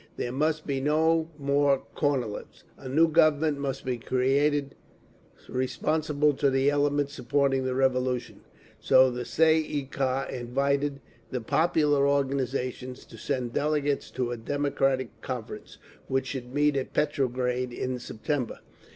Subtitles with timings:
[0.17, 2.63] There must be no more Kornilovs.
[2.75, 4.73] A new Government must be created,
[5.47, 8.41] responsible to the elements supporting the Revolution.
[8.79, 15.21] So the Tsay ee kah invited the popular organisations to send delegates to a Democratic
[15.21, 15.77] Conference,
[16.07, 18.61] which should meet at Petrograd in September.